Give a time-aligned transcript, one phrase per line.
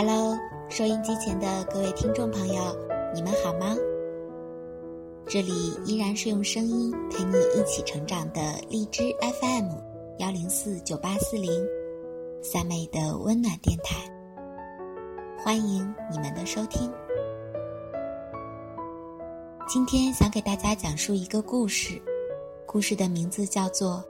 [0.00, 0.38] Hello，
[0.68, 2.62] 收音机前的各位听众朋友，
[3.12, 3.74] 你们好吗？
[5.26, 5.50] 这里
[5.84, 8.40] 依然是用声音陪你一起成长的
[8.70, 9.68] 荔枝 FM
[10.18, 11.50] 幺零四九八四零，
[12.44, 13.96] 三妹的温暖电台。
[15.36, 16.88] 欢迎你们的收听。
[19.66, 22.00] 今天想给大家讲述一个故事，
[22.66, 23.96] 故事的名字叫做《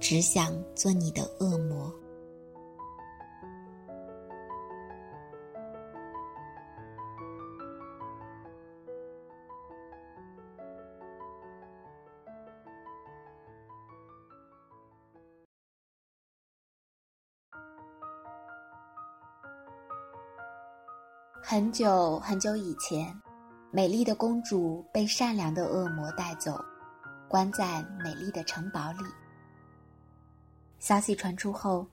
[0.00, 1.86] 只想做你的恶魔》。
[21.42, 23.14] 很久很久以前，
[23.70, 26.62] 美丽的公主被善良的恶魔带走，
[27.26, 29.04] 关在美丽的城堡里。
[30.78, 31.86] 消息传出后，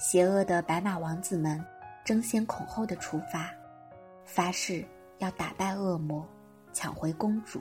[0.00, 1.64] 邪恶的白马王子们
[2.04, 3.48] 争先恐后的出发，
[4.24, 4.84] 发誓
[5.18, 6.26] 要打败恶魔，
[6.72, 7.60] 抢回公主。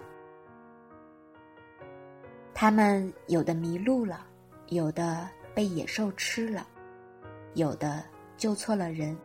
[2.54, 4.26] 他们有的迷路了，
[4.70, 6.66] 有的被野兽吃了，
[7.54, 8.04] 有的
[8.38, 9.16] 救错了人。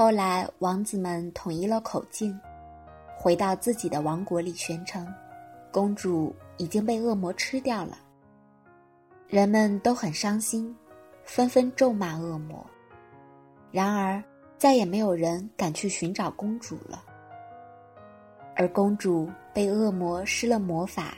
[0.00, 2.34] 后来，王子们统一了口径，
[3.18, 5.06] 回到自己的王国里宣称，
[5.70, 7.98] 公主已经被恶魔吃掉了。
[9.28, 10.74] 人们都很伤心，
[11.22, 12.64] 纷纷咒骂恶魔。
[13.70, 14.24] 然而，
[14.56, 17.04] 再也没有人敢去寻找公主了。
[18.56, 21.12] 而公主被恶魔施了魔法，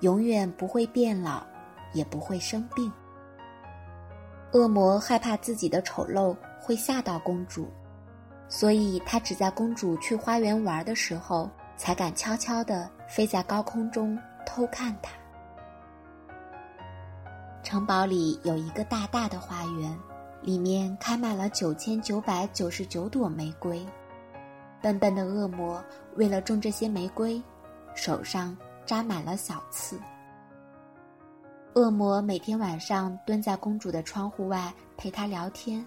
[0.00, 1.44] 永远不会变老，
[1.92, 2.90] 也不会生病。
[4.52, 7.68] 恶魔害怕自己的丑陋会吓到公主。
[8.48, 15.12] 所以，他只在公主去花园玩的时候，才敢悄悄地飞在高空中偷看她。
[17.62, 19.98] 城堡里有一个大大的花园，
[20.40, 23.86] 里面开满了九千九百九十九朵玫瑰。
[24.80, 25.84] 笨笨的恶魔
[26.16, 27.42] 为了种这些玫瑰，
[27.94, 28.56] 手上
[28.86, 30.00] 扎满了小刺。
[31.74, 35.84] 恶魔每天晚上蹲在公主的窗户外陪她聊天，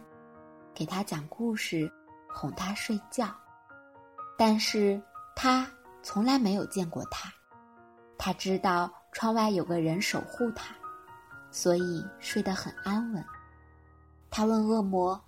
[0.76, 1.92] 给她讲故事。
[2.34, 3.30] 哄他睡觉，
[4.38, 5.02] 但是
[5.36, 5.70] 他
[6.02, 7.32] 从来没有见过他。
[8.18, 10.76] 他知道窗外有个人守护他，
[11.50, 13.24] 所以睡得很安稳。
[14.30, 15.20] 他问恶魔：“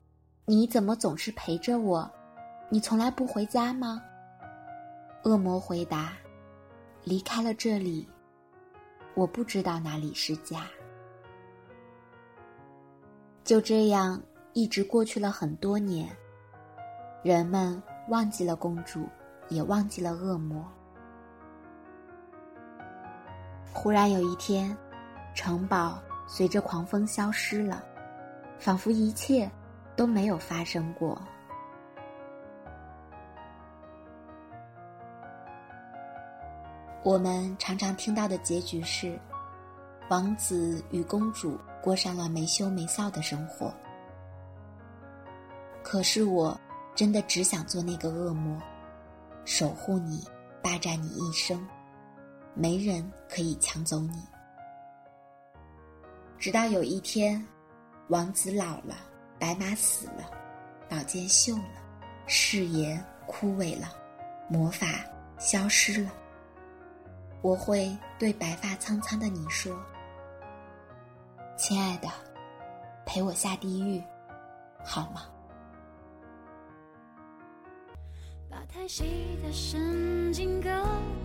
[0.46, 2.10] 你怎么总是陪着我？
[2.70, 4.02] 你从来不回家吗？”
[5.24, 6.14] 恶魔回答
[7.04, 8.08] ：“离开了这里，
[9.16, 10.66] 我不知道哪里是家。”
[13.44, 14.22] 就这样，
[14.54, 16.16] 一直过去了很多年。
[17.24, 19.08] 人们忘记了公主，
[19.48, 20.62] 也忘记了恶魔。
[23.74, 24.76] 忽然有一天，
[25.34, 25.98] 城堡
[26.28, 27.82] 随着狂风消失了，
[28.60, 29.50] 仿佛一切
[29.96, 31.18] 都没有发生过。
[37.04, 39.18] 我们常常听到的结局是，
[40.10, 43.74] 王子与公主过上了没羞没臊的生活。
[45.82, 46.60] 可是我。
[46.96, 48.58] 真的只想做那个恶魔，
[49.46, 50.24] 守护你，
[50.62, 51.68] 霸占你一生，
[52.54, 54.24] 没人可以抢走你。
[56.38, 57.44] 直到有一天，
[58.10, 58.96] 王子老了，
[59.40, 60.30] 白马死了，
[60.88, 61.82] 宝剑锈了，
[62.28, 63.88] 誓言枯萎了，
[64.48, 64.88] 魔法
[65.40, 66.12] 消失了，
[67.42, 69.76] 我会对白发苍苍的你说
[71.58, 72.08] ：“亲爱的，
[73.06, 74.04] 陪我下地狱，
[74.86, 75.24] 好吗？”
[78.54, 79.04] 把太细
[79.42, 80.70] 的神经割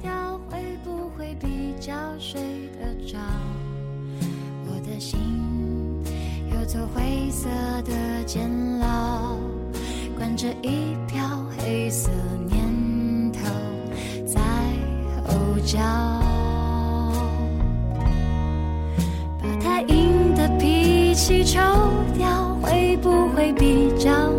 [0.00, 2.40] 掉，会不会比较睡
[2.80, 3.18] 得着？
[4.66, 5.20] 我的心
[6.50, 7.46] 有座灰色
[7.82, 8.48] 的监
[8.78, 9.36] 牢，
[10.16, 12.10] 关着一票黑色
[12.48, 13.40] 念头
[14.26, 14.40] 在
[15.26, 15.78] 吼叫。
[19.38, 21.60] 把太硬的脾气抽
[22.16, 24.30] 掉，会不会比较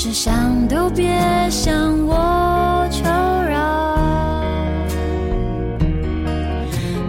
[0.00, 1.10] 是想都别
[1.50, 1.74] 向
[2.06, 3.02] 我求
[3.50, 4.38] 饶。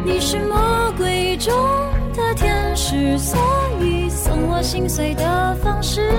[0.03, 1.53] 你是魔鬼中
[2.15, 3.39] 的天使，所
[3.79, 6.09] 以送我心碎的方式，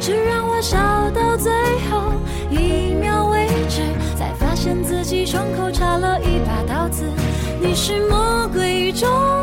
[0.00, 0.78] 是让我笑
[1.10, 1.52] 到最
[1.90, 2.12] 后
[2.48, 3.82] 一秒为止，
[4.16, 7.02] 才发现自己胸口插了一把刀子。
[7.60, 9.35] 你是魔鬼中。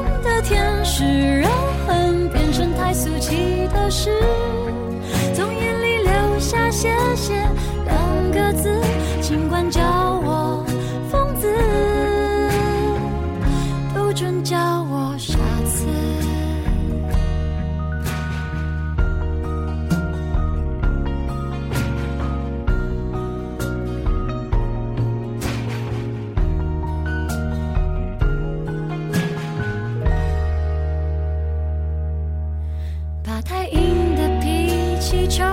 [33.34, 35.44] 把太硬的脾气抽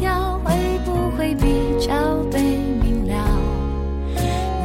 [0.00, 0.52] 掉会
[0.84, 1.46] 不会比
[1.78, 1.94] 较
[2.32, 2.40] 被
[2.82, 3.14] 明了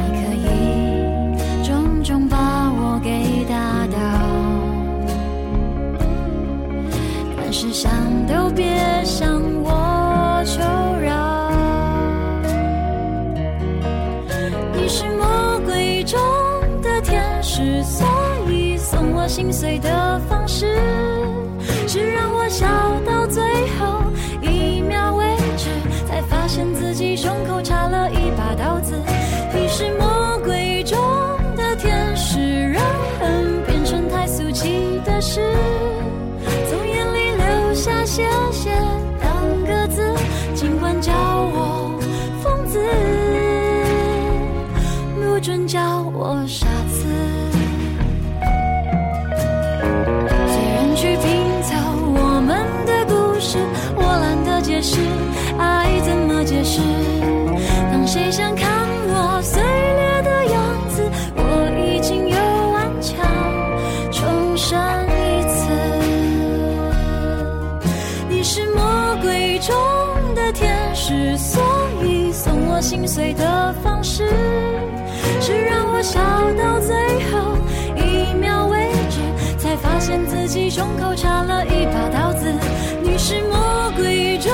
[0.00, 2.36] 你可以重重把
[2.72, 3.96] 我给打倒
[7.36, 7.88] 但是想
[8.26, 8.66] 都别
[9.04, 10.60] 想我求
[11.00, 11.52] 饶
[14.74, 16.18] 你是魔鬼中
[16.82, 18.04] 的天使所
[18.50, 21.05] 以送我心碎的方式。
[22.48, 22.66] 笑
[23.04, 23.42] 到最
[23.78, 24.02] 后
[24.40, 25.68] 一秒为止，
[26.06, 28.94] 才发现自己胸口插了一把刀子。
[29.52, 30.96] 你是魔鬼中
[31.56, 32.82] 的天使，让
[33.18, 35.40] 恨变成太俗气的事，
[71.06, 71.62] 之所
[72.02, 74.26] 以送我心碎的方式，
[75.40, 76.18] 是让我笑
[76.58, 76.96] 到最
[77.30, 77.56] 后
[77.94, 79.20] 一秒为止，
[79.56, 82.52] 才发现自己胸口插了一把刀子。
[83.04, 84.50] 你是魔鬼中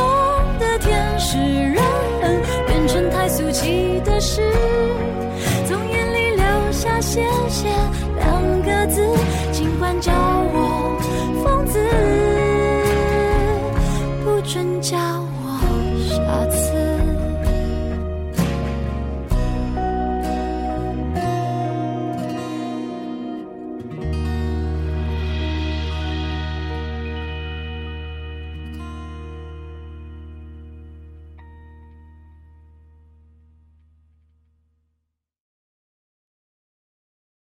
[0.61, 1.83] 的天使，让
[2.21, 4.43] 人变成太俗气的事。